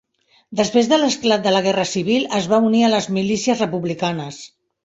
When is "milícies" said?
3.19-3.63